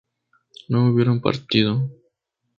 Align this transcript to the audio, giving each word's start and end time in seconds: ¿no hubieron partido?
¿no 0.67 0.87
hubieron 0.89 1.21
partido? 1.21 1.87